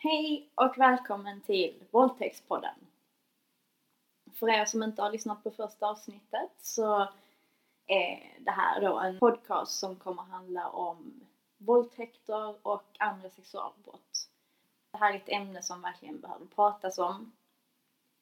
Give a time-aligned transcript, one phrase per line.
[0.00, 2.74] Hej och välkommen till Våldtäktspodden.
[4.32, 7.08] För er som inte har lyssnat på första avsnittet så
[7.86, 11.26] är det här då en podcast som kommer handla om
[11.56, 14.28] våldtäkter och andra sexualbrott.
[14.90, 17.32] Det här är ett ämne som verkligen behöver pratas om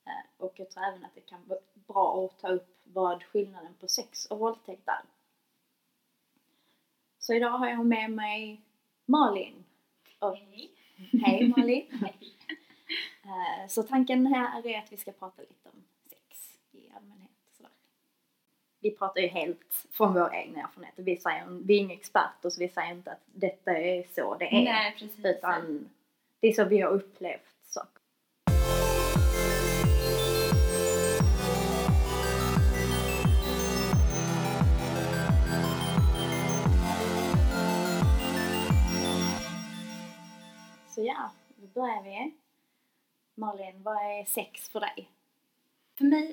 [0.06, 3.74] eh, och jag tror även att det kan vara bra att ta upp vad skillnaden
[3.80, 5.04] på sex och våldtäkt är.
[7.18, 8.62] Så idag har jag med mig
[9.06, 9.64] Malin.
[10.18, 11.86] Och, Hej hej Malin!
[12.00, 12.16] Hej.
[13.24, 17.30] Eh, Så tanken här är att vi ska prata lite om sex i allmänhet.
[17.56, 17.72] Sådär.
[18.80, 20.95] Vi pratar ju helt från vår egna erfarenhet.
[20.96, 24.45] Vi, säger, vi är inga experter så vi säger inte att detta är så det
[24.45, 24.64] är.
[24.64, 25.24] Nej, precis.
[25.24, 25.88] Utan
[26.41, 27.55] det är så vi har upplevt
[40.96, 42.34] Så ja, då börjar vi.
[43.34, 45.11] Malin, vad är sex för dig?
[45.98, 46.27] För mig,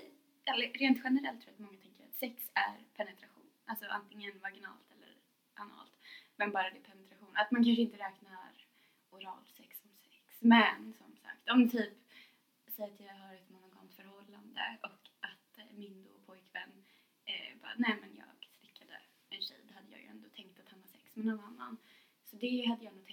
[0.46, 3.48] eller rent generellt tror jag att många tänker att sex är penetration.
[3.66, 5.12] Alltså antingen vaginalt eller
[5.54, 5.96] analt.
[6.36, 7.34] Men bara det är penetration.
[7.34, 8.52] Att man kanske inte räknar
[9.10, 10.18] oralsex som sex.
[10.40, 11.98] Men som sagt, om typ,
[12.68, 16.72] säg att jag har ett monogamt förhållande och att eh, min då pojkvän
[17.26, 18.96] eh, bara, nej men jag slickade
[19.30, 19.62] en tjej.
[19.68, 21.78] Då hade jag ju ändå tänkt att han har sex med någon annan.
[22.26, 23.13] Så det hade jag nog tänkt.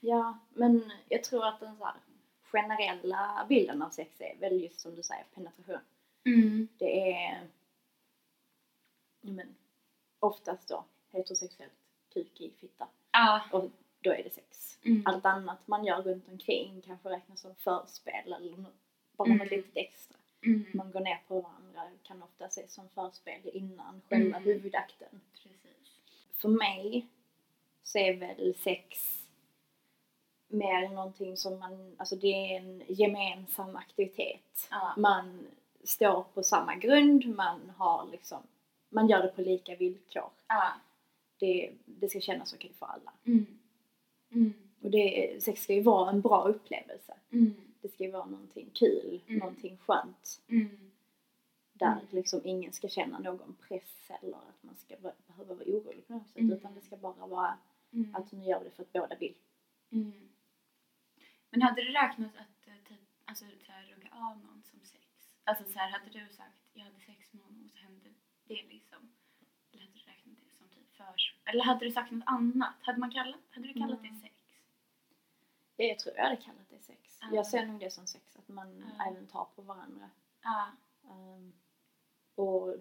[0.00, 1.94] Ja, men jag tror att den så här
[2.42, 5.80] generella bilden av sex är väl just som du säger penetration.
[6.24, 6.68] Mm.
[6.78, 7.46] Det är
[9.20, 9.54] men,
[10.20, 11.72] oftast då heterosexuellt
[12.12, 13.42] kuk i fitta Ja.
[13.52, 14.78] och då är det sex.
[14.84, 15.02] Mm.
[15.06, 18.64] Allt annat man gör runt omkring kanske räknas som förspel eller
[19.16, 19.38] bara Mm.
[19.38, 20.16] något litet extra.
[20.44, 20.64] Mm.
[20.74, 24.42] Man går ner på varandra kan ofta ses som förspel innan själva Mm.
[24.48, 25.20] huvudakten.
[25.42, 25.92] Precis.
[26.32, 27.06] För mig
[27.82, 29.16] så är väl sex
[30.50, 34.68] mer någonting som man, alltså det är en gemensam aktivitet.
[34.70, 34.94] Ja.
[34.96, 35.46] Man
[35.84, 38.38] står på samma grund, man har liksom,
[38.88, 40.30] man gör det på lika villkor.
[40.48, 40.72] Ja.
[41.38, 43.12] Det, det ska kännas okej för alla.
[43.24, 43.46] Mm.
[44.32, 44.52] Mm.
[44.82, 47.14] Och det, sex ska ju vara en bra upplevelse.
[47.32, 47.54] Mm.
[47.80, 49.38] Det ska ju vara någonting kul, Mm.
[49.38, 50.40] någonting skönt.
[50.48, 50.90] Mm.
[51.72, 52.04] Där Mm.
[52.10, 56.12] liksom ingen ska känna någon press eller att man ska be- behöva vara orolig på
[56.12, 56.38] något sätt.
[56.38, 56.52] Mm.
[56.52, 57.54] Utan det ska bara vara
[58.12, 59.34] att nu gör vi det för att båda vill.
[59.92, 60.12] Mm.
[61.50, 65.04] Men hade det räknats att eh, typ, alltså, så här, runka av någon som sex?
[65.44, 68.08] Alltså så här, hade du sagt jag hade sex med honom och så hände
[68.44, 69.12] det liksom?
[69.72, 71.34] Eller hade du räknat det som typ förs...
[71.44, 72.74] Eller hade du sagt något annat?
[72.80, 74.14] Hade, man kallat, hade du kallat Mm.
[74.14, 74.34] det sex?
[75.76, 77.18] Ja, jag tror jag hade kallat det sex.
[77.20, 77.28] Ja.
[77.32, 79.10] Jag ser nog det som sex, att man Ja.
[79.10, 80.10] även tar på varandra.
[80.42, 80.68] Ja.
[81.10, 81.52] Ehm,
[82.34, 82.76] och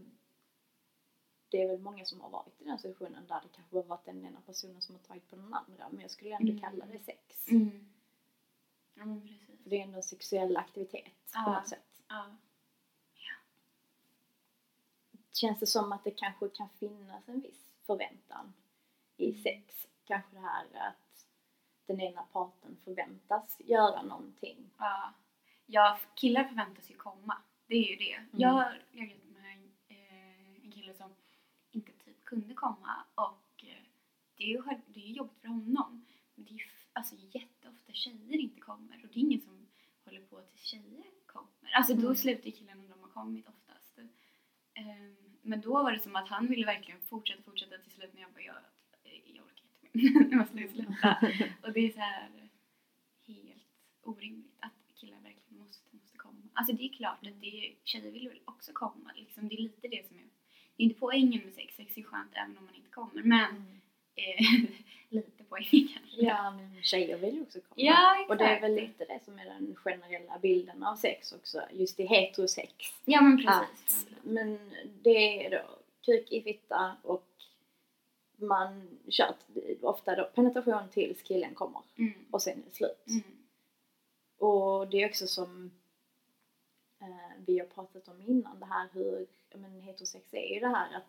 [1.49, 4.05] det är väl många som har varit i den situationen där det kanske har varit
[4.05, 5.89] den ena personen som har tagit på den andra.
[5.89, 6.61] Men jag skulle ändå Mm.
[6.61, 7.45] kalla det sex.
[9.01, 9.09] Mm.
[9.09, 9.63] Ja men precis.
[9.63, 11.53] För det är ändå en sexuell aktivitet på Ja.
[11.59, 12.01] något sätt.
[12.07, 12.25] Ja.
[15.33, 18.53] Känns det som att det kanske kan finnas en viss förväntan
[19.17, 19.41] i Mm.
[19.43, 19.87] sex?
[20.05, 21.25] Kanske det här att
[21.85, 24.69] den ena parten förväntas göra någonting.
[24.77, 25.13] Ja.
[25.65, 27.37] ja, killar förväntas ju komma.
[27.67, 28.25] Det är ju det.
[28.31, 31.15] Jag har legat med en, eh, en kille som
[31.71, 33.83] inte typ kunde komma och eh,
[34.35, 36.05] det är ju det är ju jobbigt för honom.
[36.35, 37.15] Men det är ju alltså
[37.89, 39.67] jätteofta tjejer inte kommer och det är ingen som
[40.05, 41.71] håller på tills tjejer kommer.
[41.75, 42.15] Alltså då Mm.
[42.15, 43.99] slutar killarna när de har kommit oftast.
[44.73, 48.21] Ehm, men då var det som att han ville verkligen fortsätta, fortsätta till slut när
[48.21, 48.55] jag bara, jag,
[49.25, 50.23] jag orkar inte mer.
[50.29, 51.17] Nu måste jag sluta.
[51.63, 52.29] Och det är så här
[53.27, 53.63] helt
[54.01, 56.41] orimligt att killar verkligen måste, måste komma.
[56.53, 59.47] Alltså det är klart att det är, tjejer vill väl också komma liksom.
[59.49, 60.23] Det är lite det som är,
[60.75, 61.75] det är inte poängen med sex.
[61.75, 63.23] Sex är skönt även om man inte kommer.
[63.23, 63.79] Men Mm.
[64.15, 64.69] eh,
[65.09, 66.21] lite poängen kanske.
[66.21, 67.73] Ja, men tjejer vill ju också komma.
[67.75, 68.29] Ja, exakt.
[68.29, 71.99] Och det är väl lite det som är den generella bilden av sex också, just
[71.99, 72.73] i heterosex.
[73.05, 74.07] Ja men Att, precis.
[74.23, 74.71] men
[75.03, 75.61] det är då
[76.05, 77.25] kuk i fitta och
[78.35, 79.35] man kör
[79.81, 82.13] ofta då penetration tills killen kommer Mm.
[82.31, 83.05] och sen är det slut.
[83.07, 83.23] Mm.
[84.37, 85.71] Och det är också som
[87.01, 90.97] eh, vi har pratat om innan, det här hur men, heterosex är ju det här
[90.97, 91.03] att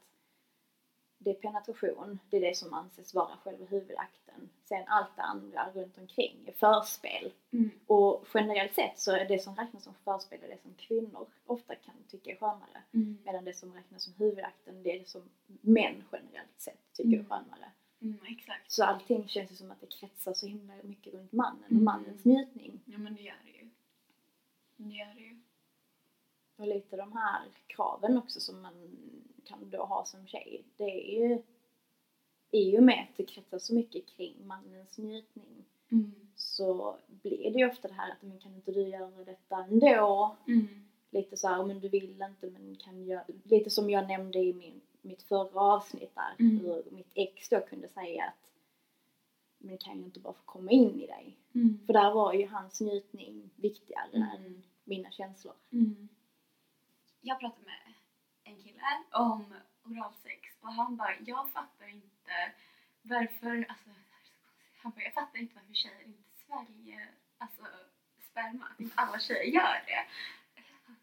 [1.22, 4.50] det är penetration, det är det som anses vara själva huvudakten.
[4.64, 7.32] Sen allt det andra runt omkring är förspel.
[7.52, 7.70] Mm.
[7.86, 11.94] Och generellt sett så är det som räknas som förspel det som kvinnor ofta kan
[12.08, 12.82] tycka är skönare.
[12.94, 13.18] Mm.
[13.24, 15.22] Medan det som räknas som huvudakten det är det som
[15.60, 17.26] män generellt sett tycker är Mm.
[17.28, 17.70] skönare.
[18.02, 18.70] Mm, exakt.
[18.72, 21.84] Så allting känns ju som att det kretsar så himla mycket runt mannen och Mm.
[21.84, 22.80] mannens njutning.
[22.84, 23.68] Ja men det gör det ju.
[24.76, 25.40] Det gör det ju.
[26.56, 28.74] Och lite de här kraven också som man
[29.44, 30.64] kan då ha som tjej.
[30.76, 30.84] Det
[31.18, 31.42] är ju
[32.50, 36.12] i och med att det kretsar så mycket kring mannens njutning Mm.
[36.34, 40.36] så blir det ju ofta det här att men kan inte du göra detta ändå?
[40.46, 40.66] Mm.
[41.10, 43.22] Lite så här, men du vill inte men kan jag...
[43.44, 46.58] Lite som jag nämnde i min, mitt förra avsnitt där, Mm.
[46.58, 48.50] hur mitt ex då kunde säga att
[49.58, 51.36] men kan jag inte bara få komma in i dig?
[51.54, 51.78] Mm.
[51.86, 54.28] För där var ju hans njutning viktigare Mm.
[54.28, 55.54] än mina känslor.
[55.72, 56.08] Mm.
[57.20, 57.74] Jag pratade med
[58.92, 62.52] en om oralsex och han bara, jag fattar inte
[63.02, 64.76] varför, alltså det här är så konstigt.
[64.82, 67.62] han bara, jag fattar inte varför tjejer inte sväljer alltså,
[68.30, 70.06] sperma, att inte alla tjejer gör det.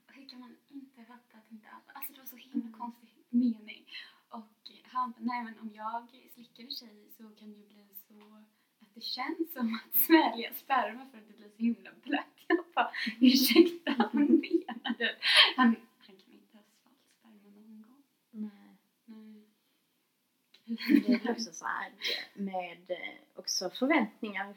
[0.08, 3.86] Hur kan man inte fatta att inte alla, alltså det var så himla konstig mening.
[4.30, 7.88] Och han bara, nej men om jag slickar en tjej så kan det ju bli
[8.08, 8.44] så
[8.80, 12.26] att det känns som att svälja sperma för att det blir så himla blött.
[12.48, 15.18] Jag bara, ursäkta, vad menar du?
[15.56, 15.76] Han, han
[16.06, 18.04] kan inte ha svalt sperma någon gång.
[18.32, 18.78] Nej.
[19.06, 19.48] Nej.
[20.68, 21.92] Det är också så här
[22.34, 22.98] med eh,
[23.36, 24.56] också förväntningar.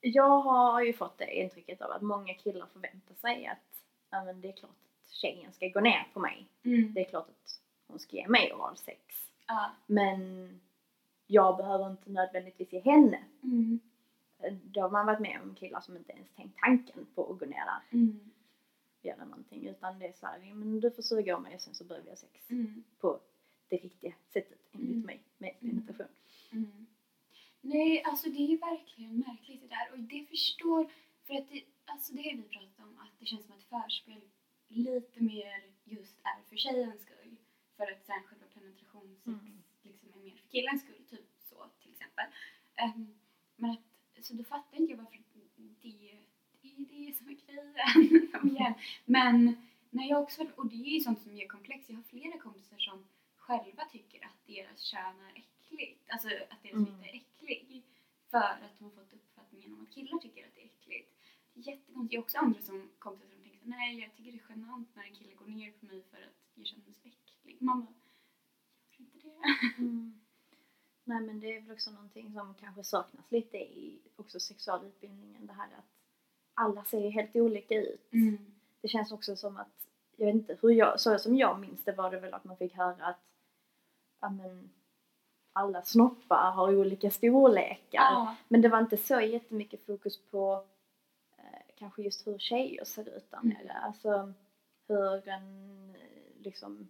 [0.00, 4.40] Jag har ju fått det intrycket av att många killar förväntar sig att ja, men
[4.40, 6.46] det är klart att tjejen ska gå ner på mig.
[6.62, 6.94] Mm.
[6.94, 9.30] Det är klart att hon ska ge mig oralsex.
[9.46, 9.70] Ja.
[9.86, 10.50] Men
[11.26, 13.24] jag behöver inte nödvändigtvis ge henne.
[13.42, 13.80] Mm.
[14.62, 17.46] Då har man varit med om killar som inte ens tänkt tanken på att gå
[17.46, 18.30] ner där Mm.
[19.02, 19.66] göra någonting.
[19.66, 21.84] Utan det är så här, ja, men du får suga av mig och sen så
[21.84, 22.50] börjar vi ha sex.
[22.50, 22.84] Mm.
[23.00, 23.20] På
[23.68, 25.06] det riktiga sättet enligt Mm.
[25.06, 25.86] mig med Mm.
[25.86, 26.16] penetration.
[26.52, 26.86] Mm.
[27.60, 30.90] Nej, alltså det är ju verkligen märkligt det där och det förstår,
[31.26, 34.20] för att det, alltså det har vi pratat om att det känns som att förspel
[34.68, 37.36] lite mer just är för tjejens skull
[37.76, 39.62] för att sen själva penetrationssex Mm.
[39.82, 42.24] liksom är mer för killens skull, typ så till exempel.
[42.74, 43.14] Ehm,
[43.56, 45.88] men att, så då fattar inte jag varför det, det
[46.72, 48.74] är det som är grejen.
[49.04, 49.56] Men
[49.90, 52.78] när jag också, och det är ju sånt som är komplext, jag har flera kompisar
[52.78, 53.04] som
[53.46, 56.86] själva tycker att deras kön är äckligt, alltså att deras Mm.
[56.86, 57.82] fitta är äcklig
[58.30, 61.10] för att de har fått uppfattningen om att killar tycker att det är äckligt.
[61.54, 62.12] Det är jättekonstigt.
[62.12, 65.04] Jag har också andra som kompisar som tänker nej jag tycker det är genant när
[65.04, 67.56] en kille går ner på mig för att jag känner mig så äcklig.
[67.60, 67.94] Man bara,
[68.90, 69.82] gör inte det.
[69.82, 70.20] Mm.
[71.04, 75.46] Nej men det är väl också någonting som kanske saknas lite i också sexualutbildningen.
[75.46, 75.90] Det här att
[76.54, 78.12] alla ser helt olika ut.
[78.12, 78.38] Mm.
[78.80, 81.92] Det känns också som att, jag vet inte hur jag, så som jag minns det
[81.92, 83.20] var det väl att man fick höra att
[84.26, 84.70] ja, men,
[85.52, 87.78] alla snoppar har olika storlekar.
[88.02, 88.36] Ja.
[88.48, 90.64] Men det var inte så jättemycket fokus på
[91.38, 93.48] eh, kanske just hur tjejer ser ut där Mm.
[93.48, 93.72] nere.
[93.72, 94.32] Alltså
[94.88, 96.88] hur en eh, liksom,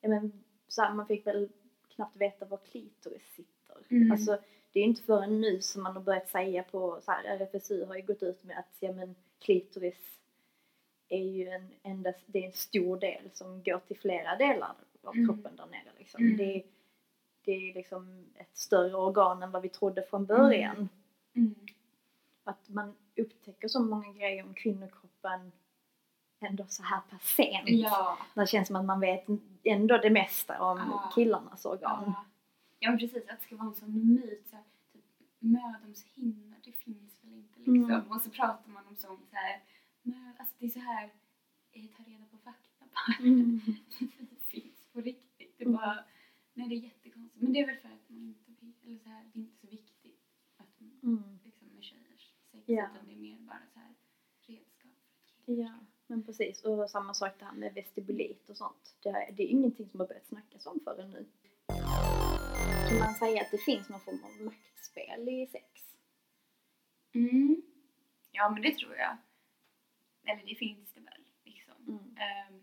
[0.00, 1.48] ja men så här, man fick väl
[1.88, 3.76] knappt veta var klitoris sitter.
[3.88, 4.12] Mm.
[4.12, 4.38] Alltså
[4.72, 7.84] det är ju inte förrän nu som man har börjat säga på så här, RFSU
[7.84, 10.18] har ju gått ut med att ja men klitoris
[11.08, 14.74] är ju en endast, det är en stor del som går till flera delar
[15.08, 15.26] av Mm.
[15.28, 16.24] kroppen där nere liksom.
[16.24, 16.36] Mm.
[16.36, 16.62] Det, är,
[17.44, 20.88] det är liksom ett större organ än vad vi trodde från början.
[21.34, 21.54] Mm.
[22.44, 25.52] Att man upptäcker så många grejer om kvinnokroppen
[26.40, 27.64] ändå så här pass sent.
[27.68, 28.18] Ja.
[28.34, 29.26] Det känns som att man vet
[29.64, 31.12] ändå det mesta om Ja.
[31.14, 32.02] killarnas organ.
[32.06, 32.24] Ja.
[32.78, 35.04] ja precis, att det ska vara en sån myt så här, typ,
[35.38, 37.84] mödomshinnor, det finns väl inte liksom.
[37.84, 38.12] Mm.
[38.12, 39.60] Och så pratar man om sånt så här,
[40.38, 41.04] alltså det är så här,
[41.72, 43.26] eh, ta reda på fakta bara.
[43.28, 43.60] Mm.
[44.92, 45.54] på riktigt.
[45.58, 45.76] Det är Mm.
[45.80, 46.04] bara,
[46.54, 47.42] nej det är jättekonstigt.
[47.42, 49.56] Men det är väl för att man inte vill, eller så här, det är inte
[49.60, 50.20] så viktigt
[50.56, 51.38] att man, Mm.
[51.44, 52.88] liksom med tjejers sex Ja.
[52.94, 53.94] utan det är mer bara så här
[54.46, 56.64] redskap för att killar Ja, men precis.
[56.64, 58.96] Och samma sak det här med vestibulit och sånt.
[59.02, 61.26] Det, är- det är ingenting som har börjat snackas om förrän nu.
[62.88, 65.96] Kan man säga att det finns någon form av maktspel i sex?
[67.14, 67.62] Mm.
[68.32, 69.16] Ja, men det tror jag.
[70.26, 71.74] Eller det finns det väl, liksom.
[71.88, 72.16] Mm.
[72.16, 72.62] Ehm,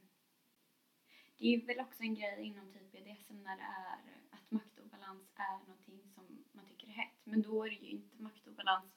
[1.37, 3.99] det är väl också en grej inom typ BDSM när det är
[4.29, 7.13] att maktobalans är någonting som man tycker är hett.
[7.23, 8.91] Men då är det ju inte maktobalans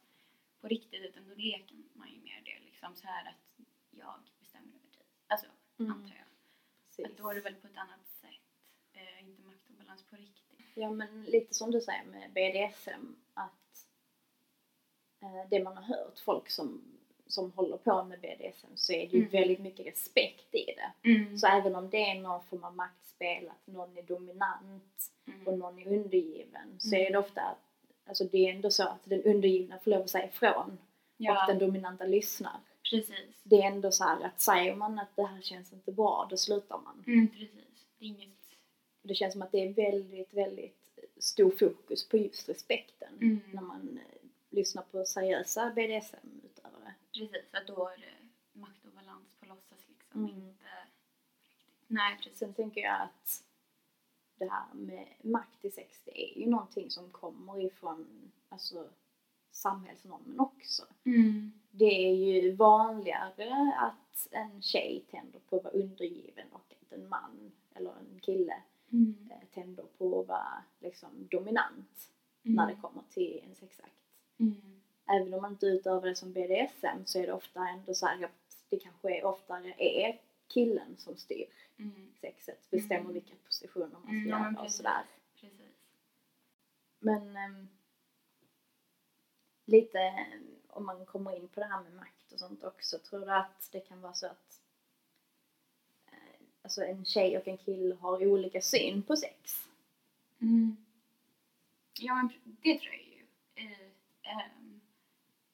[0.60, 4.68] på riktigt utan då leker man ju mer det liksom så här att jag bestämmer
[4.68, 5.06] över dig.
[5.26, 5.46] Alltså,
[5.80, 5.92] Mm.
[5.92, 6.24] antar jag.
[6.86, 7.06] Precis.
[7.06, 8.40] Att då är det väl på ett annat sätt.
[8.92, 10.66] Eh, inte maktobalans på riktigt.
[10.74, 13.86] Ja, men lite som du säger med BDSM att
[15.20, 16.97] eh, det man har hört, folk som,
[17.28, 19.30] som håller på med BDSM, så är det ju Mm.
[19.30, 21.08] väldigt mycket respekt i det.
[21.10, 21.38] Mm.
[21.38, 25.58] Så även om det är någon form av maktspel, att någon är dominant och Mm.
[25.58, 27.06] någon är undergiven, så Mm.
[27.06, 27.42] är det ofta,
[28.06, 31.46] alltså det är ändå så att den undergivna får lov att säga ifrån och Ja,
[31.46, 32.56] den dominanta lyssnar.
[32.90, 33.40] precis.
[33.42, 36.36] Det är ändå så här att säger man att det här känns inte bra, då
[36.36, 37.04] slutar man.
[37.06, 37.50] Mm, precis.
[37.98, 38.28] Det är inget...
[39.02, 40.76] Det känns som att det är väldigt, väldigt
[41.18, 43.40] stor fokus på just respekten Mm.
[43.52, 46.57] när man eh, lyssnar på seriösa BDSM-utövare.
[47.18, 48.28] Precis, att då är det
[48.60, 50.30] makt och balans på låtsas liksom, Mm.
[50.36, 51.84] inte riktigt.
[51.86, 52.38] Nej, precis.
[52.38, 53.44] Sen tänker jag att
[54.38, 58.88] det här med makt i sex, det är ju någonting som kommer ifrån alltså,
[59.50, 60.86] samhällsnormen också.
[61.04, 61.52] Mm.
[61.70, 67.08] Det är ju vanligare att en tjej tänder på att vara undergiven och att en
[67.08, 69.28] man eller en kille Mm.
[69.30, 72.10] eh, tänder på att vara liksom dominant
[72.44, 72.54] Mm.
[72.56, 73.94] när det kommer till en sexakt.
[74.38, 74.77] Mm.
[75.10, 78.24] Även om man inte utövar det som BDSM så är det ofta ändå så här
[78.24, 78.30] att
[78.68, 81.46] det kanske är, oftare är killen som styr
[81.78, 82.12] Mm.
[82.20, 83.12] sexet, bestämmer Mm.
[83.12, 84.76] vilka positioner man ska Mm, ja, göra och precis.
[84.76, 85.04] sådär.
[85.40, 85.60] Precis.
[86.98, 87.68] Men ehm,
[89.64, 90.26] lite
[90.68, 93.68] om man kommer in på det här med makt och sånt också, tror du att
[93.72, 94.60] det kan vara så att
[96.06, 99.68] eh, alltså en tjej och en kille har olika syn på sex?
[100.40, 100.76] Mm.
[102.00, 103.26] Ja, det tror jag ju.
[103.54, 103.80] Eh,
[104.22, 104.67] ehm,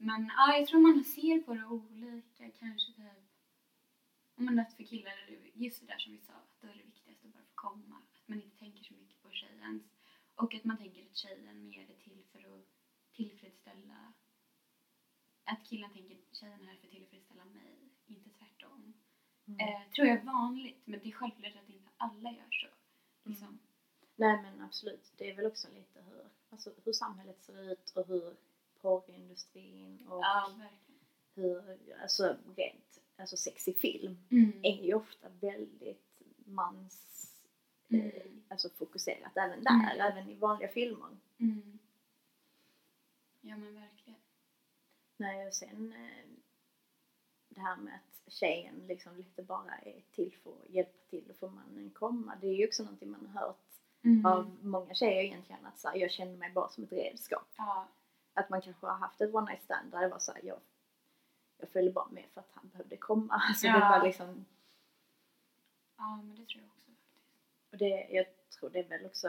[0.04, 2.50] men ja, jag tror man ser på det olika.
[2.58, 3.24] Kanske typ...
[4.36, 6.74] Men att för killar är det just det där som vi sa, att då är
[6.74, 7.96] det viktigast att bara få komma.
[7.96, 9.82] Att man inte tänker så mycket på tjejens.
[10.34, 12.66] Och att man tänker att tjejen mer är till för att
[13.12, 14.12] tillfredsställa...
[15.44, 18.94] Att killen tänker att tjejen är här för att tillfredsställa mig, inte tvärtom.
[19.46, 22.68] Eh, tror jag är vanligt, men det är självklart att inte alla gör så.
[23.28, 23.58] Liksom.
[24.16, 28.06] Nej men absolut, det är väl också lite hur, alltså, hur samhället ser ut och
[28.06, 28.36] hur
[28.84, 30.52] porrindustrin och Ja,
[31.34, 34.52] hur, alltså rent, alltså sex i film Mm.
[34.62, 37.26] är ju ofta väldigt mans,
[37.88, 38.42] eh, Mm.
[38.48, 40.00] alltså fokuserat även där, Mm.
[40.12, 41.16] även i vanliga filmer.
[41.38, 41.78] Mm.
[43.40, 44.20] Ja men verkligen.
[45.16, 46.26] Nej, och sen eh,
[47.48, 51.36] det här med att tjejen liksom lite bara är till för att hjälpa till och
[51.36, 52.36] få mannen komma.
[52.40, 53.58] Det är ju också någonting man har hört
[54.04, 54.26] Mm.
[54.26, 57.48] av många tjejer egentligen att så här, jag känner mig bara som ett redskap.
[57.56, 57.88] Ja.
[58.34, 60.60] Att man kanske har haft ett one night stand där det var så här, jag,
[61.58, 63.34] jag följde bara med för att han behövde komma.
[63.48, 63.88] Alltså det Ja.
[63.98, 64.44] var liksom,
[65.96, 67.32] ja men det tror jag också faktiskt.
[67.72, 69.28] och det, jag tror det är väl också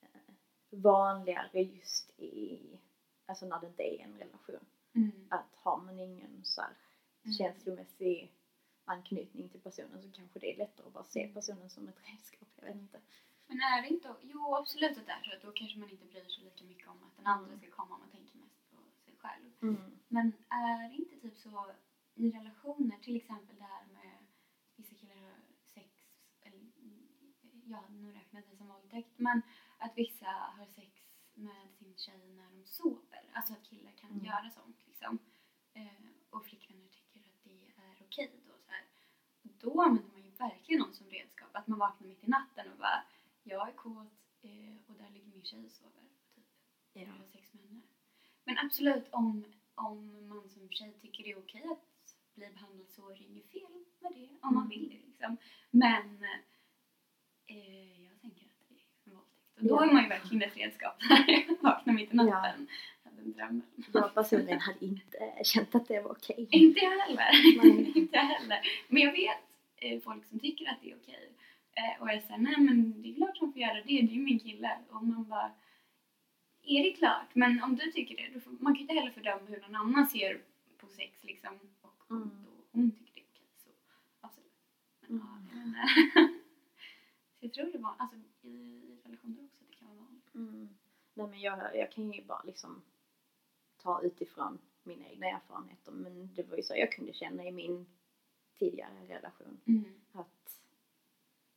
[0.00, 0.34] eh,
[0.70, 2.60] vanligare just i,
[3.26, 4.64] alltså när det inte är en relation.
[4.94, 5.12] Mm.
[5.30, 6.70] Att har man ingen så här
[7.24, 7.32] Mm.
[7.34, 8.32] känslomässig
[8.84, 12.48] anknytning till personen så kanske det är lättare att bara se personen som ett redskap.
[12.56, 13.00] Jag vet inte.
[13.46, 16.04] Men är det inte, jo absolut att det är så att då kanske man inte
[16.06, 17.58] bryr sig lika mycket om att den andra Mm.
[17.60, 19.50] ska komma, man tänker mest på sig själv.
[19.62, 19.98] Mm.
[20.08, 21.72] Men är det inte typ så
[22.14, 24.16] i relationer, till exempel det här med
[24.76, 25.34] vissa killar har
[25.64, 25.90] sex,
[26.42, 26.60] eller
[27.64, 29.42] ja nu räknas det som våldtäkt, men
[29.78, 30.92] att vissa har sex
[31.34, 33.30] med sin tjej när de sover.
[33.32, 34.24] Alltså att killar kan Mm.
[34.24, 35.18] göra sånt liksom.
[35.74, 35.92] Eh,
[36.30, 38.84] och flickvänner tycker att det är okej då så här.
[39.42, 41.48] Då använder man ju verkligen någon som redskap.
[41.56, 43.04] Att man vaknar mitt i natten och bara
[43.44, 46.02] jag är kåt eh, och där ligger min tjej och sover.
[46.34, 46.44] Typ.
[46.92, 47.08] Jag Ja.
[47.18, 47.80] har sex med henne.
[48.44, 49.44] Men absolut om,
[49.74, 53.50] om man som tjej tycker det är okej att bli behandlad så är det inget
[53.50, 53.62] fel
[54.00, 54.28] med det.
[54.42, 54.68] Om man Mm.
[54.68, 55.36] vill det liksom.
[55.70, 56.24] Men
[57.46, 59.58] eh, jag tänker att det är en våldtäkt.
[59.58, 59.82] Och då Ja.
[59.88, 60.96] är man ju verkligen ett redskap.
[61.60, 62.66] Vaknar mitt i natten.
[63.04, 63.62] Hade en dröm.
[63.92, 66.48] Jag personligen hade inte känt att det var okej.
[66.50, 67.30] Inte jag heller.
[67.62, 67.92] Nej.
[67.98, 68.60] inte jag heller.
[68.88, 69.38] Men jag vet
[69.76, 71.32] eh, folk som tycker att det är okej.
[71.74, 74.02] Eh, och jag säger nej men det är klart hon får göra det, det är
[74.02, 74.78] ju min kille.
[74.90, 75.52] Och man bara,
[76.62, 77.34] är det klart?
[77.34, 79.74] Men om du tycker det, då får, man kan ju inte heller fördöma hur någon
[79.76, 80.42] annan ser
[80.78, 81.58] på sex liksom.
[81.80, 82.30] Och Mm.
[82.44, 83.70] då hon tycker det är okej så
[84.20, 84.52] absolut.
[85.00, 85.26] Men Mm.
[85.26, 85.74] ja, men,
[87.38, 90.34] så jag tror det var, alltså i relationer också, att det kan vara vanligt.
[90.34, 90.68] Mm.
[91.14, 92.82] Nej men jag, jag kan ju bara liksom
[93.76, 97.86] ta utifrån mina egna erfarenheter men det var ju så jag kunde känna i min
[98.58, 99.84] tidigare relation Mm.
[100.12, 100.41] att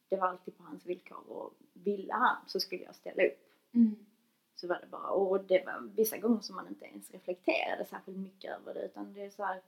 [0.09, 3.51] det var alltid på hans villkor och ville han så skulle jag ställa upp.
[3.74, 4.05] Mm.
[4.55, 8.17] Så var det bara, och det var vissa gånger som man inte ens reflekterade särskilt
[8.17, 9.62] mycket över det utan det är så här,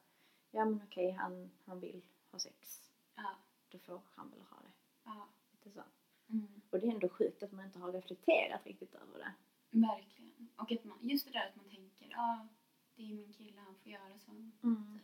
[0.52, 2.02] ja men okej han, han vill
[2.32, 3.36] ha sex, Ja.
[3.72, 4.72] då får han väl ha det.
[5.04, 5.28] Ja.
[5.52, 5.84] Lite så.
[6.30, 6.62] Mm.
[6.70, 9.34] Och det är ändå sjukt att man inte har reflekterat riktigt över det.
[9.70, 10.50] Verkligen.
[10.56, 12.48] Och att man, just det där att man tänker, ja ah,
[12.96, 14.32] det är min kille, han får göra så.
[14.32, 14.54] Mm.
[14.62, 15.04] Typ.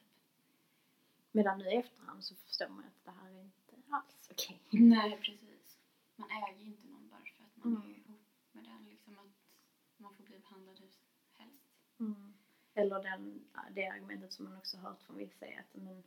[1.32, 3.63] Medan nu i efterhand så förstår man att det här är inte
[3.94, 4.62] alls okej.
[4.72, 5.78] Nej, precis.
[6.16, 7.90] Man äger ju inte någon bara för att man Mm.
[7.92, 8.22] är ihop
[8.52, 8.86] med den.
[8.90, 9.58] Liksom att
[9.98, 10.90] man får bli behandlad hur
[11.38, 11.66] helst.
[12.00, 12.34] Mm.
[12.74, 16.04] Eller den, det argumentet som man också hört från vissa är att men,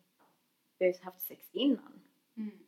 [0.78, 2.00] vi har ju haft sex innan.
[2.37, 2.59] Mm.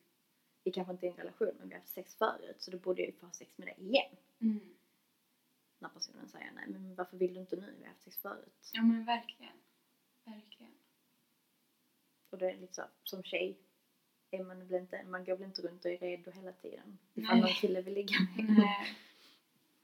[0.64, 2.78] Vi kanske inte är i en relation men vi har haft sex förut så då
[2.78, 4.16] borde jag ju få ha sex med dig igen.
[4.40, 4.74] Mm.
[5.78, 7.74] När personen säger nej men varför vill du inte nu?
[7.78, 8.70] Vi har haft sex förut.
[8.72, 9.56] Ja men verkligen.
[10.24, 10.72] Verkligen.
[12.30, 13.58] Och det är lite så, som tjej
[14.30, 16.98] är man väl inte, man går väl inte runt och är redo hela tiden.
[17.14, 18.56] Ifall någon kille vill ligga med.
[18.58, 18.96] Nej.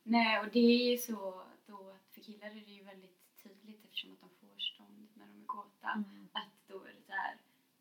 [0.02, 3.84] Nej, och det är ju så då att för killar är det ju väldigt tydligt
[3.84, 5.90] eftersom att de får stånd när de är kåta.
[5.90, 6.28] Mm.
[6.32, 7.36] Att då är det så här,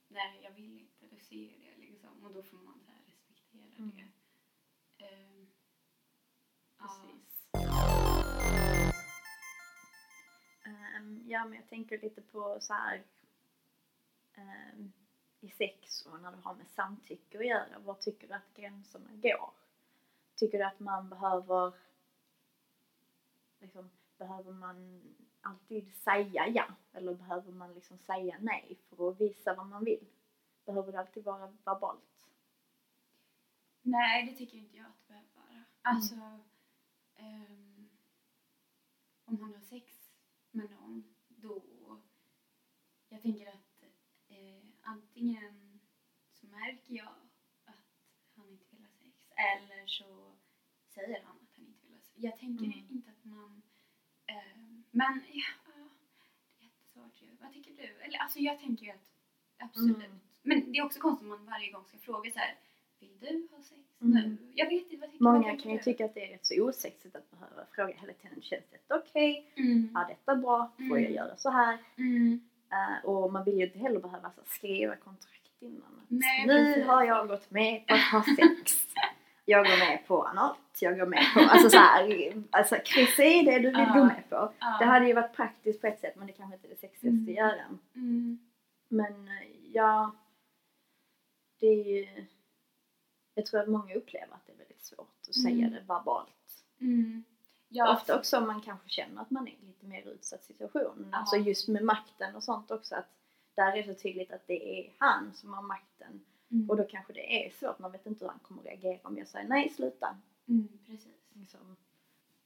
[0.08, 2.26] nej jag vill inte, du ser det liksom.
[2.26, 3.92] Och då får man så här respektera Mm.
[3.96, 5.06] det.
[5.06, 5.48] Ehm,
[6.80, 6.86] ja.
[6.88, 7.50] Precis.
[11.26, 13.04] ja men jag tänker lite på så här
[14.36, 14.94] ehm,
[15.44, 17.80] i sex och när det har med samtycke att göra.
[17.80, 19.54] Var tycker du att gränserna går?
[20.36, 21.74] Tycker du att man behöver
[23.60, 25.02] liksom, behöver man
[25.42, 26.66] alltid säga ja?
[26.94, 30.06] Eller behöver man liksom säga nej för att visa vad man vill?
[30.66, 32.28] Behöver det alltid vara verbalt?
[33.82, 35.64] Nej, det tycker inte jag att det behöver vara.
[35.82, 36.16] Alltså,
[37.16, 37.90] ehm,
[39.26, 40.12] om han har sex
[40.52, 41.64] med någon, då...
[43.10, 43.63] Jag tänker att
[45.24, 45.80] antingen
[46.34, 47.08] så märker jag
[47.66, 47.86] att
[48.36, 50.32] han inte vill ha sex eller så
[50.94, 52.14] säger han att han inte vill ha sex.
[52.16, 52.80] Jag tänker Mm.
[52.90, 53.62] inte att man...
[54.26, 55.44] ehm, men ja,
[56.58, 57.28] det är jättesvårt ju.
[57.42, 57.84] Vad tycker du?
[58.02, 59.12] Eller alltså jag tänker ju att
[59.58, 59.98] absolut.
[59.98, 60.20] Mm.
[60.42, 62.56] Men det är också konstigt om man varje gång ska fråga så här.
[63.00, 64.14] Vill du ha sex Mm.
[64.30, 64.38] nu?
[64.56, 66.46] Jag vet inte, vad tycker vad Många tänker kan ju tycka att det är rätt
[66.46, 68.42] så osexigt att behöva fråga hela tiden.
[68.42, 69.52] Känns detta okej?
[69.56, 69.96] Mm.
[69.96, 70.72] Är detta bra?
[70.78, 71.14] Får jag Mm.
[71.14, 71.78] göra så här?
[72.74, 76.02] Eh, och man vill ju inte heller behöva så, skriva kontrakt innan.
[76.08, 76.86] Nej, nu precis.
[76.88, 78.72] har jag gått med på att ha sex.
[79.46, 80.60] jag går med på analt.
[80.82, 81.40] Jag går med på...
[81.40, 83.94] Alltså så här, alltså kryssa i det du vill Ja.
[83.94, 84.54] gå med på.
[84.60, 84.78] Ja.
[84.80, 87.08] Det hade ju varit praktiskt på ett sätt men det kanske inte är det sexigaste
[87.08, 87.24] Mm.
[87.30, 87.66] att göra.
[87.96, 88.40] Mm.
[88.90, 90.16] Men eh, ja,
[91.60, 92.26] det är ju...
[93.36, 95.72] Jag tror att många upplever att det är väldigt svårt att säga Mm.
[95.72, 96.64] det verbalt.
[96.82, 97.24] Mm.
[97.76, 100.44] Ja, Ofta också om man kanske känner att man är i en lite mer utsatt
[100.44, 101.10] situation.
[101.12, 101.18] Ja.
[101.18, 102.96] Alltså just med makten och sånt också.
[102.96, 103.10] Att
[103.56, 106.26] där är det så tydligt att det är han som har makten.
[106.52, 106.70] Mm.
[106.70, 107.80] Och då kanske det är svårt.
[107.80, 110.18] Man vet inte hur han kommer reagera om jag säger nej, sluta.
[110.48, 111.18] Mm, precis.
[111.34, 111.76] Liksom,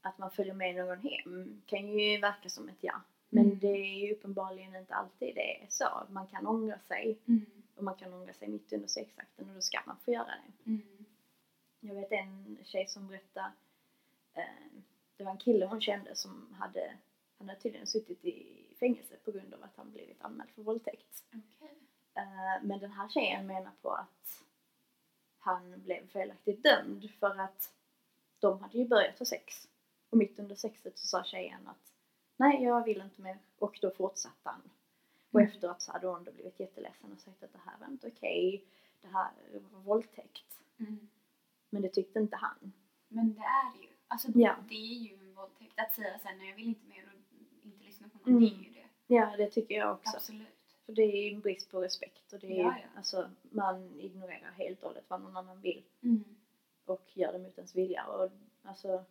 [0.01, 3.01] att man följer med någon hem kan ju verka som ett ja.
[3.29, 3.59] Men Mm.
[3.59, 6.03] det är ju uppenbarligen inte alltid det är så.
[6.09, 7.17] Man kan ångra sig.
[7.27, 7.45] Mm.
[7.75, 10.25] Och man kan ångra sig mitt under sexakten och då ska man få göra
[10.65, 10.69] det.
[10.69, 11.05] Mm.
[11.79, 13.51] Jag vet en tjej som berättade,
[14.33, 14.43] eh,
[15.17, 16.97] det var en kille hon kände som hade,
[17.37, 21.23] han hade tydligen suttit i fängelse på grund av att han blivit anmäld för våldtäkt.
[21.27, 21.77] Okej.
[22.15, 24.43] Eh, men den här tjejen menar på att
[25.39, 27.73] han blev felaktigt dömd för att
[28.39, 29.69] de hade ju börjat ha sex.
[30.09, 31.93] Och mitt under sexet så sa tjejen att
[32.37, 33.39] nej, jag vill inte mer.
[33.59, 34.61] Och då fortsatte han.
[35.31, 35.51] Och Mm.
[35.51, 38.63] efteråt så hade hon då blivit jätteledsen och sagt att det här var inte okej.
[39.01, 39.31] Det här
[39.71, 40.59] var våldtäkt.
[40.79, 41.09] Mm.
[41.69, 42.73] Men det tyckte inte han.
[43.07, 44.55] Men det är ju, alltså Ja.
[44.69, 45.73] det är ju en våldtäkt.
[45.79, 48.49] Att säga såhär, nej jag vill inte mer och inte lyssna på någon, Mm.
[48.49, 48.85] det är ju det.
[49.15, 50.15] Ja, det tycker jag också.
[50.17, 50.47] Absolut.
[50.85, 52.87] För det är ju en brist på respekt och det är Ja, ja.
[52.97, 56.23] alltså man ignorerar helt och hållet vad någon annan vill Mm.
[56.85, 58.31] och gör det mot ens vilja och
[58.63, 59.03] alltså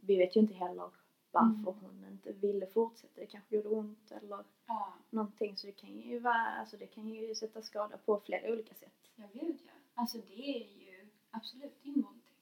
[0.00, 0.90] vi vet ju inte heller
[1.30, 1.80] varför Mm.
[1.80, 3.20] hon inte ville fortsätta.
[3.20, 7.08] Det kanske gjorde ont eller Ja, någonting så det kan ju vara, alltså det kan
[7.08, 8.92] ju sätta skada på flera olika sätt.
[9.16, 9.72] jag vet ja.
[9.94, 12.36] Alltså det är ju absolut det är en våldtäkt.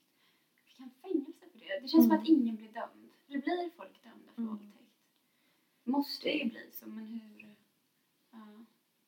[0.65, 1.79] Vi kan fängelse det.
[1.81, 2.21] Det känns som Mm.
[2.23, 3.09] att ingen blir dömd.
[3.27, 4.49] Eller blir folk dömda för Mm.
[4.55, 4.71] våldtäkt?
[5.83, 7.55] Måste Det- ju bli så, men hur?
[8.31, 8.47] Ja,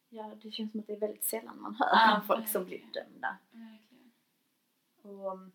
[0.09, 2.65] Ja, det känns som att det är väldigt sällan man hör Ja, om folk som
[2.65, 3.07] blir verkligen.
[3.11, 3.37] dömda.
[3.51, 4.11] verkligen.
[5.01, 5.51] Och um,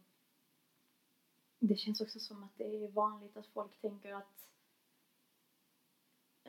[1.59, 4.49] det känns också som att det är vanligt att folk tänker att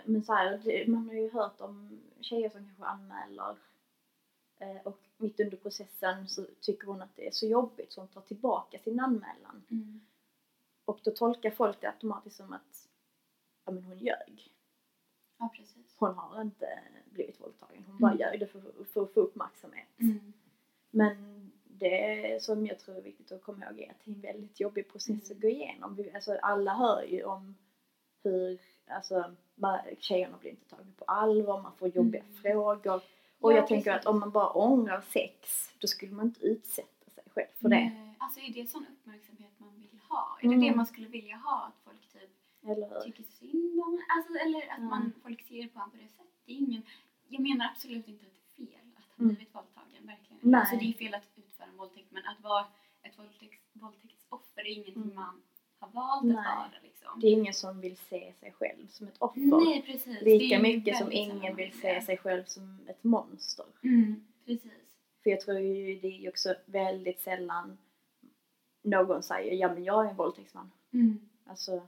[0.06, 3.58] men så här, det, man har ju hört om tjejer som kanske anmäler
[4.58, 8.08] eh, och mitt under processen så tycker hon att det är så jobbigt så hon
[8.08, 9.64] tar tillbaka sin anmälan.
[9.72, 10.02] Mm.
[10.86, 12.90] Och då tolkar folk det automatiskt som att
[13.66, 14.48] ja, men hon ljög.
[15.40, 15.96] Ja, precis.
[15.98, 16.80] Hon har inte
[17.12, 18.20] blivit våldtagen, hon bara Mm.
[18.20, 18.62] ljög det för,
[18.94, 19.88] för att få uppmärksamhet.
[20.00, 20.34] Mm.
[20.90, 24.22] Men det som jag tror är viktigt att komma ihåg är att det är en
[24.22, 25.96] väldigt jobbig process att gå igenom.
[25.96, 27.56] Vi, alltså, alla hör ju om
[28.24, 32.36] hur alltså, bara, tjejerna blir inte tagna på allvar, man får jobbiga Mm.
[32.36, 33.02] frågor.
[33.40, 34.08] Och Ja, jag tänker precis.
[34.08, 37.76] att om man bara ångrar sex, då skulle man inte utsätta sig själv för det.
[37.76, 39.73] Nej, Alltså är det sån uppmärksamhet man
[40.14, 40.38] ha?
[40.42, 40.66] Är det Mm.
[40.68, 41.58] det man skulle vilja ha?
[41.68, 44.90] Att folk typ tycker synd om alltså, Eller att Mm.
[44.90, 46.34] man, folk ser på honom på det sättet.
[46.46, 46.82] Det är ingen,
[47.28, 49.36] jag menar absolut inte att det är fel att ha Mm.
[49.36, 50.02] blivit våldtagen.
[50.12, 50.40] Verkligen.
[50.42, 50.60] Nej.
[50.60, 52.66] Alltså det är fel att utföra en våldtäkt men att vara
[53.04, 55.16] ett våldtäkts, våldtäktsoffer är ingenting Mm.
[55.16, 55.42] man
[55.80, 56.38] har valt Nej.
[56.38, 56.72] att vara.
[56.84, 57.20] Liksom.
[57.20, 59.66] Det är ingen som vill se sig själv som ett offer.
[59.66, 60.22] Nej precis.
[60.22, 63.66] Lika mycket som ingen vill se sig själv som ett monster.
[63.84, 64.72] Mm, precis.
[65.24, 67.78] För jag tror ju det är också väldigt sällan
[68.84, 70.72] någon säger ja men jag är en våldtäktsman.
[70.92, 71.30] Mm.
[71.46, 71.88] Alltså,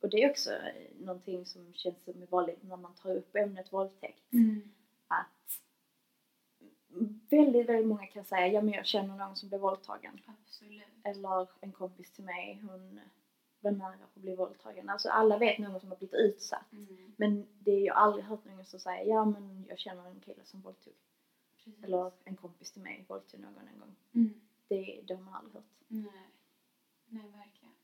[0.00, 0.50] och det är också
[0.98, 4.32] någonting som känns som är vanligt när man tar upp ämnet våldtäkt.
[4.32, 4.62] Mm.
[5.06, 5.60] Att
[7.30, 10.20] väldigt, väldigt många kan säga ja men jag känner någon som blev våldtagen.
[10.26, 10.82] Absolut.
[11.04, 13.00] Eller en kompis till mig, hon
[13.60, 14.88] var nära att bli våldtagen.
[14.88, 16.72] Alltså alla vet någon som har blivit utsatt.
[16.72, 17.14] Mm.
[17.16, 20.44] Men det är ju aldrig hört någon som säger ja men jag känner en kille
[20.44, 20.94] som våldtog.
[21.56, 21.84] Precis.
[21.84, 23.96] Eller en kompis till mig våldtog någon en gång.
[24.12, 24.40] Mm.
[24.74, 25.70] Det, det har man aldrig hört.
[25.88, 26.30] Nej.
[27.06, 27.74] Nej, verkligen.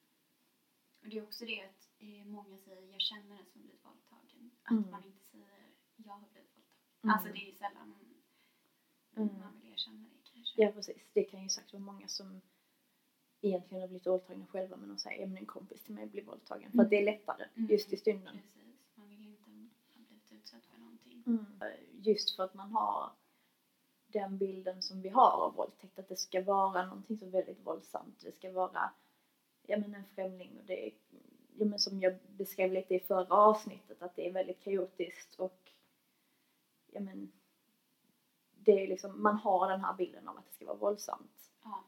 [1.02, 4.50] Och det är också det att eh, många säger jag känner en som blivit våldtagen.
[4.62, 4.90] Att Mm.
[4.90, 6.64] man inte säger jag har blivit våldtagen.
[7.02, 7.14] Mm.
[7.14, 7.94] Alltså det är ju sällan
[9.16, 9.38] Mm.
[9.40, 10.62] man vill erkänna det kanske.
[10.62, 12.40] Ja precis, det kan ju sagt vara många som
[13.40, 16.70] egentligen har blivit våldtagna själva men de säger att en kompis till mig blev våldtagen.
[16.70, 16.84] För Mm.
[16.84, 17.70] att det är lättare Mm.
[17.70, 18.38] just i stunden.
[18.38, 19.48] Precis, man vill inte ha
[19.94, 21.22] blivit utsatt för någonting.
[21.26, 21.44] Mm.
[21.92, 23.12] Just för att man har
[24.12, 28.20] den bilden som vi har av våldtäkt, att det ska vara någonting så väldigt våldsamt.
[28.20, 28.90] Det ska vara
[29.70, 30.92] ja, men en främling och det är,
[31.56, 35.72] ja, men som jag beskrev lite i förra avsnittet, att det är väldigt kaotiskt och
[36.90, 37.32] ja, men,
[38.62, 41.50] det är liksom, man har den här bilden av att det ska vara våldsamt.
[41.62, 41.84] Ja.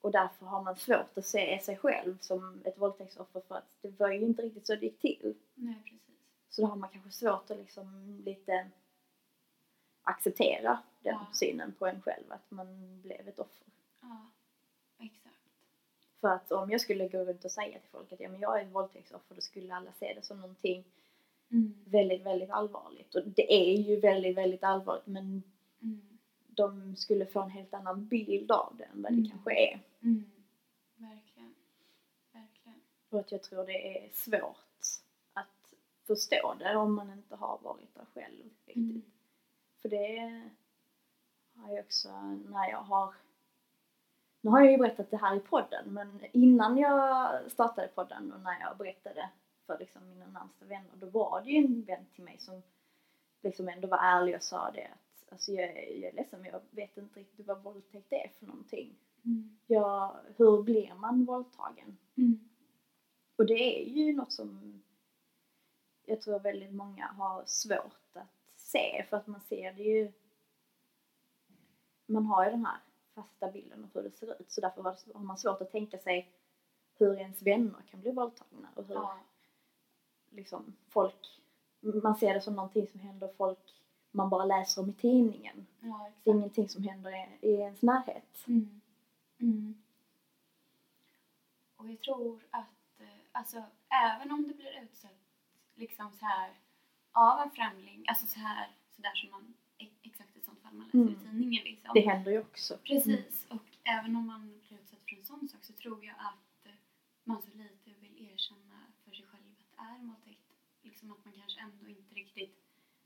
[0.00, 4.00] Och därför har man svårt att se sig själv som ett våldtäktsoffer för att det
[4.00, 5.34] var ju inte riktigt så det gick till.
[5.54, 6.20] Nej precis.
[6.48, 8.70] Så då har man kanske svårt att liksom lite
[10.02, 11.26] acceptera den Ja.
[11.32, 13.66] synen på en själv, att man blev ett offer.
[14.00, 14.26] Ja,
[14.98, 15.36] exakt.
[16.20, 18.60] För att om jag skulle gå runt och säga till folk att ja, men jag
[18.60, 20.84] är ett våldtäktsoffer, då skulle alla se det som någonting
[21.50, 21.74] Mm.
[21.84, 23.14] väldigt, väldigt allvarligt.
[23.14, 25.42] Och det är ju väldigt, väldigt allvarligt men
[25.82, 26.18] Mm.
[26.46, 29.30] de skulle få en helt annan bild av det än vad det Mm.
[29.30, 29.80] kanske är.
[30.02, 30.30] Mm.
[30.96, 31.54] Verkligen.
[32.32, 32.80] Verkligen.
[33.08, 34.56] Och att jag tror det är svårt
[35.32, 35.74] att
[36.06, 38.76] förstå det om man inte har varit där själv riktigt.
[38.76, 39.02] Mm.
[39.82, 40.50] För det
[41.62, 42.08] har jag också
[42.48, 43.14] när jag har
[44.40, 48.40] nu har jag ju berättat det här i podden men innan jag startade podden och
[48.40, 49.30] när jag berättade
[49.66, 52.62] för liksom mina närmsta vänner då var det ju en vän till mig som
[53.42, 56.60] liksom ändå var ärlig och sa det att alltså jag, jag är ledsen men jag
[56.70, 58.94] vet inte riktigt vad våldtäkt är för någonting.
[59.24, 59.58] Mm.
[59.66, 61.98] Ja, hur blir man våldtagen?
[62.16, 62.48] Mm.
[63.36, 64.82] Och det är ju något som
[66.04, 70.12] jag tror väldigt många har svårt att se för att man ser det ju
[72.12, 72.78] man har ju den här
[73.14, 74.82] fasta bilden av hur det ser ut så därför
[75.14, 76.32] har man svårt att tänka sig
[76.98, 79.18] hur ens vänner kan bli våldtagna och hur Ja.
[80.30, 81.40] liksom folk
[82.02, 83.74] man ser det som någonting som händer folk
[84.10, 85.66] man bara läser om i tidningen.
[85.80, 86.10] ja.
[86.24, 88.44] Det är ingenting som händer i, ens närhet.
[88.46, 88.80] Mm.
[89.40, 89.82] Mm.
[91.76, 95.10] Och jag tror att, eh, alltså även om det blir utsatt
[95.74, 96.50] liksom så här
[97.12, 100.74] av en främling, alltså så här, så där som man, e- exakt ett sånt fall
[100.74, 101.12] man läser Mm.
[101.12, 101.90] i tidningen liksom.
[101.94, 102.78] Det händer ju också.
[102.84, 106.66] Precis, och även om man blir utsatt för en sån sak så tror jag att
[106.66, 106.72] eh,
[107.24, 110.40] man så lite vill erkänna för sig själv att det är våldtäkt.
[110.82, 112.58] Liksom att man kanske ändå inte riktigt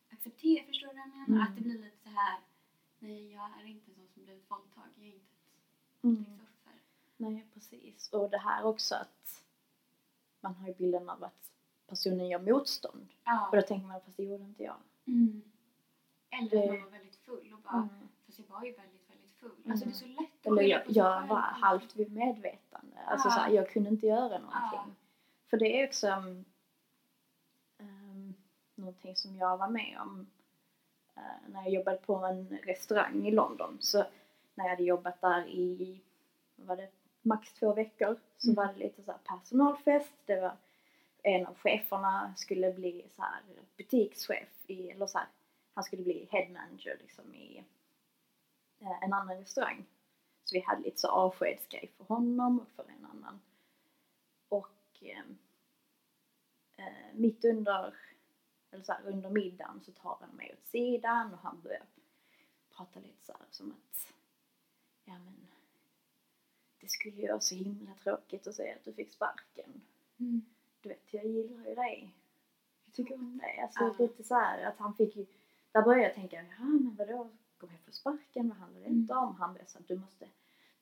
[0.09, 1.27] accepterar, förstår du vad jag menar?
[1.27, 1.41] Mm.
[1.43, 2.39] Att det blir lite så här,
[2.99, 6.17] nej jag är inte en sån som blivit våldtagen, jag är inte ett Mm.
[6.17, 6.73] våldtäktsoffer.
[7.17, 8.09] Nej, precis.
[8.13, 9.45] Och det här också att
[10.41, 11.51] man har ju bilden av att
[11.87, 13.09] personen gör motstånd.
[13.25, 13.49] Ja.
[13.51, 14.77] Och då tänker man, fast det gjorde inte jag.
[15.07, 15.43] Mm.
[16.31, 17.89] Eller att man var väldigt full och bara, Mm.
[18.27, 19.51] fast jag var ju väldigt, väldigt full.
[19.59, 19.71] Mm.
[19.71, 22.99] Alltså det är så lätt att Eller jag, jag var halvt vid medvetande.
[23.07, 23.33] Alltså Ja.
[23.35, 24.51] så här, jag kunde inte göra någonting.
[24.73, 24.87] Ja.
[25.51, 26.45] För det är också um,
[27.79, 28.35] um,
[28.75, 30.27] någonting som jag var med om
[31.17, 33.79] eh, när jag jobbade på en restaurang i London.
[33.81, 33.99] Så
[34.55, 36.01] när jag hade jobbat där i,
[36.57, 36.91] vad var det,
[37.23, 38.55] max två veckor så Mm.
[38.55, 40.13] var det lite så personalfest.
[40.25, 40.57] Det var
[41.23, 43.41] en av cheferna skulle bli så här
[43.77, 45.27] butikschef i, eller så här,
[45.77, 47.65] han skulle bli head manager liksom i
[48.79, 49.87] eh, en annan restaurang.
[50.45, 53.41] Så vi hade lite så avskedsgrej för honom och för en annan.
[54.49, 55.25] Och eh,
[56.77, 57.95] eh, mitt under,
[58.71, 61.87] eller så här, under middagen så tar han mig åt sidan och han börjar
[62.77, 64.13] prata lite så här som att
[65.05, 65.47] ja men
[66.81, 69.83] det skulle ju vara så himla tråkigt att säga att du fick sparken.
[70.19, 70.43] Mm.
[70.81, 72.15] Du vet, jag gillar ju dig.
[72.85, 73.61] Jag tycker om dig.
[73.61, 73.95] Alltså Ja.
[73.99, 75.27] lite så här att han fick ju,
[75.77, 78.49] där började jag tänka, ja men vadå, kommer jag få sparken?
[78.49, 79.25] Vad handlar det inte Mm.
[79.25, 79.37] om?
[79.37, 80.29] Han blev så att du måste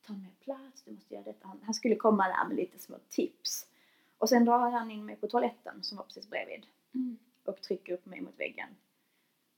[0.06, 1.48] ta mer plats, du måste göra detta.
[1.48, 3.66] Han, han skulle komma där med lite små tips.
[4.18, 7.18] Och sen drar han in mig på toaletten som var precis bredvid Mm.
[7.44, 8.68] och trycker upp mig mot väggen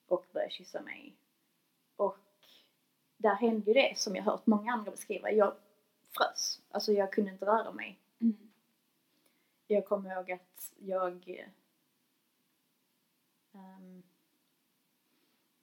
[0.07, 1.17] och börjar kyssa mig.
[1.97, 2.19] Och
[3.17, 5.31] där hände ju det som jag hört många andra beskriva.
[5.31, 5.55] Jag
[6.17, 6.61] frös.
[6.71, 7.99] Alltså jag kunde inte röra mig.
[8.21, 8.51] Mm.
[9.67, 11.45] Jag kommer ihåg att jag
[13.53, 14.03] ehm,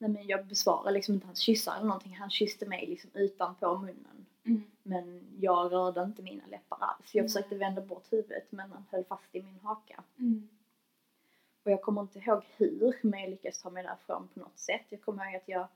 [0.04, 2.16] Nej men jag besvarade liksom inte hans kyssar eller någonting.
[2.16, 4.26] Han kysste mig liksom utanpå munnen.
[4.46, 4.64] Mm.
[4.84, 7.16] Men jag rörde inte mina läppar alls.
[7.16, 7.30] Jag Nej.
[7.30, 10.04] försökte vända bort huvudet men han höll fast i min haka.
[10.20, 10.50] Mm.
[11.64, 14.86] Och jag kommer inte ihåg hur, men jag lyckades ta mig därifrån på något sätt.
[14.90, 15.68] Jag kommer ihåg att jag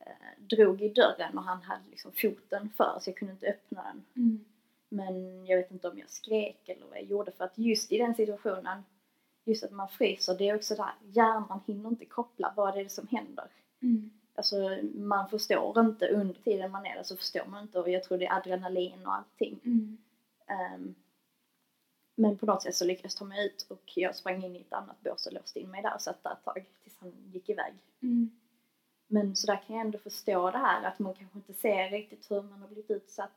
[0.00, 0.06] eh,
[0.38, 4.04] drog i dörren och han hade liksom foten för så jag kunde inte öppna den.
[4.16, 4.44] Mm.
[4.88, 7.98] Men jag vet inte om jag skrek eller vad jag gjorde för att just i
[7.98, 8.82] den situationen,
[9.46, 12.88] just att man fryser, det är också där hjärnan hinner inte koppla vad det är
[12.88, 13.44] som händer.
[13.82, 14.10] Mm.
[14.34, 14.56] Alltså
[14.94, 18.18] man förstår inte under tiden man är där så förstår man inte och jag tror
[18.18, 19.60] det är adrenalin och allting.
[19.64, 19.98] Mm.
[20.46, 20.94] Ehm,
[22.14, 24.60] Men på något sätt så lyckades jag ta mig ut och jag sprang in i
[24.60, 27.12] ett annat bås och låste in mig där och satt där ett tag tills han
[27.32, 27.74] gick iväg.
[28.02, 28.30] Mm.
[29.06, 32.30] Men så där kan jag ändå förstå det här att man kanske inte ser riktigt
[32.30, 33.30] hur man har blivit utsatt.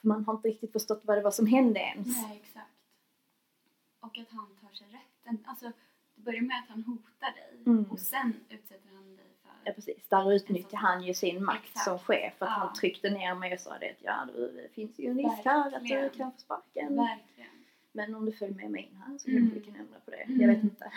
[0.00, 2.06] För man har inte riktigt förstått vad det var som hände ens.
[2.06, 2.70] Nej, exakt.
[4.00, 4.86] Och att han tar sig
[5.26, 5.44] rätten.
[5.46, 5.72] Alltså,
[6.14, 7.84] det börjar med att han hotar dig Mm.
[7.90, 9.50] och sen utsätter han dig för...
[9.64, 11.84] Ja precis, där utnyttjar han ju sin makt Exakt.
[11.84, 12.32] som chef.
[12.38, 12.54] Att Ja.
[12.54, 15.44] han tryckte ner mig och sa det att ja, du, det finns ju en risk
[15.44, 16.96] här att du kan få sparken.
[16.96, 17.50] Verkligen.
[17.92, 19.42] Men om du följer med mig in här så Mm.
[19.42, 20.16] kanske vi kan ändra på det.
[20.22, 20.40] Mm.
[20.40, 20.92] Jag vet inte.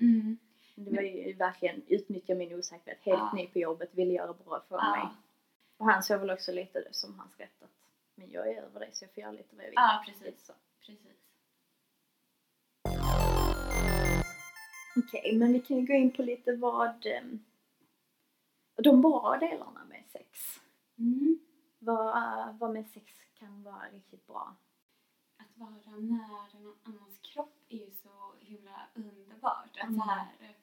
[0.00, 0.38] Mm.
[0.76, 2.98] Det var ju verkligen utnyttja min osäkerhet.
[3.02, 3.32] Helt Ja.
[3.34, 5.00] ny på jobbet, ville göra bra för mig.
[5.02, 5.14] Ja.
[5.76, 7.70] Och han såg väl också lite det som hans rätt att
[8.16, 9.74] men jag är över dig så jag får göra lite vad jag vill.
[9.76, 10.46] ja, precis.
[10.46, 10.52] så.
[10.86, 11.23] precis.
[14.96, 17.44] Okej, men vi kan ju gå in på lite vad ehm,
[18.76, 20.40] de bra delarna med sex.
[20.98, 21.38] Mm.
[21.78, 24.56] Vad, vad med sex kan vara riktigt bra.
[25.36, 29.76] Att vara nära någon annans kropp är ju så himla underbart.
[29.80, 29.98] Att Mm.
[30.00, 30.56] här,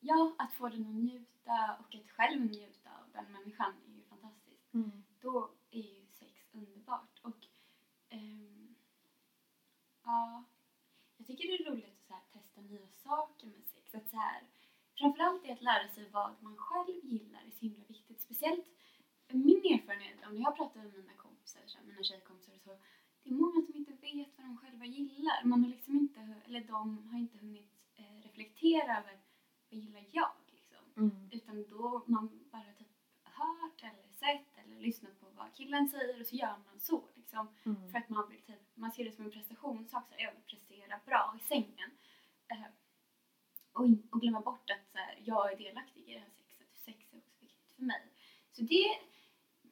[0.00, 4.02] ja, att få den att njuta och att själv njuta av den människan är ju
[4.02, 4.68] fantastiskt.
[5.20, 7.20] Då är ju sex underbart.
[7.22, 7.36] Och
[8.08, 8.74] ehm,
[10.04, 10.44] ja,
[11.16, 13.62] jag tycker det är roligt att så här, testa nya saker med
[13.98, 14.40] Att så här,
[14.98, 18.20] framförallt är att lära sig vad man själv gillar är så himla viktigt.
[18.20, 18.66] Speciellt
[19.32, 22.70] min erfarenhet, om jag pratar med mina kompisar, så här, mina tjejkompisar så,
[23.22, 25.44] det är många som inte vet vad de själva gillar.
[25.44, 29.18] Man har liksom inte, eller de har inte hunnit eh, reflektera över
[29.70, 30.84] vad gillar jag liksom.
[30.96, 31.28] Mm.
[31.30, 32.88] Utan då man bara typ
[33.22, 37.48] hört eller sett eller lyssnat på vad killen säger och så gör man så liksom.
[37.66, 37.90] Mm.
[37.90, 40.42] För att man vill typ, man ser det som en prestationssak, så här, jag vill
[40.42, 41.90] prestera bra i sängen.
[42.48, 42.64] Eh,
[43.78, 46.98] och, och glömma bort att så här, jag är delaktig i det här sexet, sex
[47.12, 48.02] är också viktigt för mig.
[48.52, 48.98] Så det är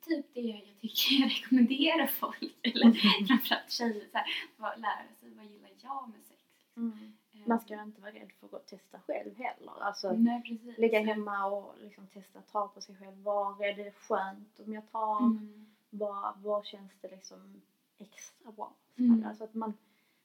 [0.00, 5.30] typ det jag tycker jag rekommenderar folk, eller framförallt tjejer, så här, vad, lära sig
[5.34, 6.40] vad gillar jag med sex.
[6.76, 7.16] Mm.
[7.32, 9.82] Eh, Man ska inte vara rädd för att testa själv heller.
[9.82, 13.22] Alltså Nej, ligga hemma och liksom testa ta på sig själv.
[13.22, 15.18] Var är det skönt om jag tar?
[15.20, 15.66] Mm.
[15.90, 17.62] Var, var känns det liksom
[17.98, 18.72] extra bra?
[18.98, 19.26] Mm.
[19.26, 19.74] Alltså att man,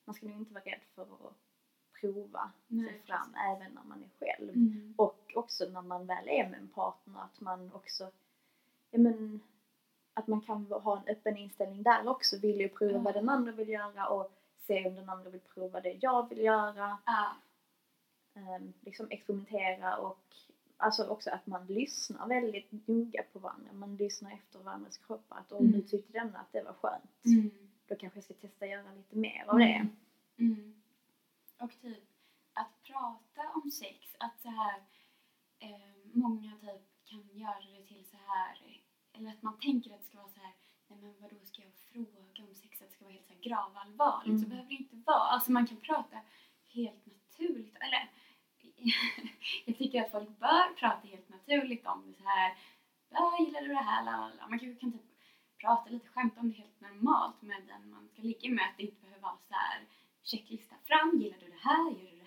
[0.05, 1.35] man ska nog inte vara rädd för att
[2.01, 3.37] prova Nej, sig fram precis.
[3.55, 4.49] även när man är själv.
[4.49, 4.93] Mm.
[4.97, 8.11] Och också när man väl är med en partner att man också,
[8.91, 9.41] ja men,
[10.13, 12.37] att man kan ha en öppen inställning där också.
[12.39, 12.99] Vill ju prova Ja.
[12.99, 16.39] vad den andra vill göra och se om den andra vill prova det jag vill
[16.39, 16.97] göra.
[17.05, 17.31] Ja.
[18.35, 20.35] Ehm, liksom experimentera och
[20.77, 23.73] alltså också att man lyssnar väldigt noga på varandra.
[23.73, 25.37] Man lyssnar efter varandras kroppar.
[25.37, 25.71] Att om Mm.
[25.71, 27.51] nu tyckte denna att det var skönt, Mm.
[27.87, 29.87] då kanske jag ska testa göra lite mer av det.
[30.39, 30.80] Mm.
[31.63, 32.09] Och typ
[32.53, 34.83] att prata om sex, att så här
[35.59, 38.81] eh, många typ kan göra det till så här
[39.13, 40.53] eller att man tänker att det ska vara så här
[40.87, 43.41] nej men vadå ska jag fråga om sex, att det ska vara helt så här
[43.41, 44.41] gravallvarligt Mm.
[44.41, 45.17] så behöver det inte vara.
[45.33, 46.17] Alltså man kan prata
[46.73, 48.09] helt naturligt, eller
[49.65, 52.57] jag tycker att folk bör prata helt naturligt om det så här
[53.09, 54.03] ja, gillar du det här?
[54.05, 54.47] Lalala.
[54.47, 55.01] Man kanske kan typ
[55.57, 58.65] prata lite, skämta om det helt normalt med den man ska ligga med.
[58.69, 59.85] Att det inte behöver vara så här
[60.31, 61.09] checklista fram.
[61.21, 61.89] Gillar du det här?
[61.91, 62.17] Gör du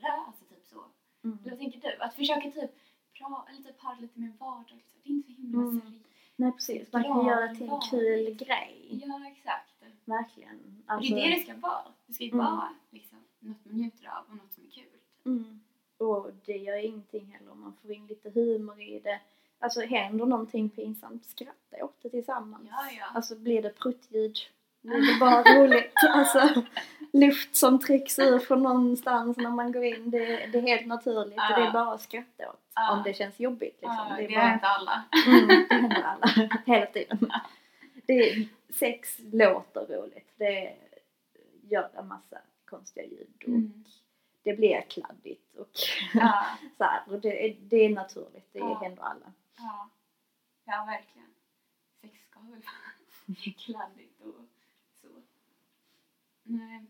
[0.00, 0.18] det här?
[0.26, 0.80] Alltså typ så.
[1.24, 1.38] Mm.
[1.42, 2.02] Eller vad tänker du?
[2.02, 2.72] Att försöka typ
[3.18, 4.86] pra, eller typ ha det lite mer vardagligt.
[4.92, 5.80] så Det är inte så himla Mm.
[5.80, 6.02] seriöst.
[6.38, 9.02] Nej precis, man kan göra det till en kul grej.
[9.06, 9.72] Ja, exakt.
[10.04, 10.82] Verkligen.
[10.86, 11.82] Och Alltså, det är det det ska vara.
[12.06, 12.44] Det ska ju Mm.
[12.46, 14.98] vara liksom, något man njuter av och något som är kul.
[15.26, 15.60] mm.
[15.98, 19.20] Och det gör ingenting heller om man får in lite humor i det.
[19.58, 22.68] Alltså händer någonting pinsamt, skratta åt det tillsammans.
[22.70, 23.04] Ja, ja.
[23.14, 24.36] Alltså blir det pruttljud,
[24.82, 25.92] blir det bara roligt.
[26.08, 26.62] Alltså
[27.12, 31.34] luft som trycks ur från någonstans när man går in, det, det är helt naturligt.
[31.36, 31.54] Ja.
[31.54, 32.60] Och det är bara att skratta åt.
[32.74, 32.92] Ja.
[32.92, 34.06] Om det känns jobbigt liksom.
[34.08, 34.54] Ja, det är det bara...
[34.54, 35.04] inte alla.
[35.26, 36.50] Mm, det händer alla.
[36.66, 37.30] Hela tiden.
[38.06, 40.32] Det sex låter roligt.
[40.36, 40.76] Det
[41.62, 43.84] gör en massa konstiga ljud och Mm.
[44.42, 45.70] det blir kladdigt och
[46.78, 47.02] så här.
[47.06, 48.52] Och det, är, det är naturligt.
[48.52, 49.32] Det händer alla.
[49.58, 49.88] ja.
[50.64, 51.28] ja, verkligen.
[52.00, 54.44] Sex ska väl vara kladdigt och
[55.00, 55.08] så.
[56.42, 56.86] Nej,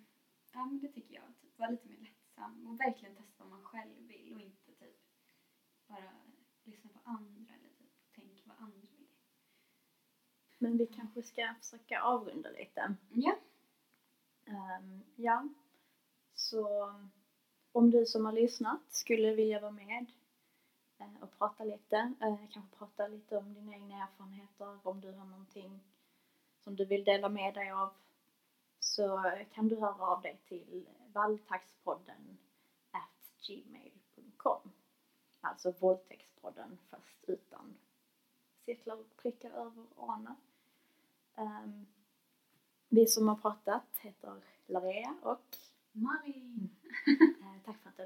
[0.57, 1.25] ja men det tycker jag.
[1.41, 5.01] Typ, vara lite mer lättsam och verkligen testa vad man själv vill och inte typ
[5.87, 6.13] bara
[6.65, 9.07] lyssna på andra eller typ tänka vad andra vill.
[10.59, 12.95] Men vi kanske ska försöka avrunda lite.
[13.11, 13.37] Ja.
[14.47, 15.49] Ehm, ja,
[16.35, 16.93] så
[17.73, 20.07] om du som har lyssnat skulle vilja vara med
[20.99, 25.25] eh, och prata lite, eh, kanske prata lite om dina egna erfarenheter, om du har
[25.25, 25.81] någonting
[26.61, 27.93] som du vill dela med dig av,
[28.97, 32.39] så kan du höra av dig till valltaxpodden
[32.91, 34.73] at gmail.com.
[35.41, 37.77] Alltså våldtäktspodden fast utan
[38.65, 40.37] cirklar och prickar över ana.
[41.35, 41.87] Ehm,
[42.89, 45.57] vi som har pratat heter Larea och
[45.93, 46.71] Malin!
[47.07, 48.03] Eh, tack för att du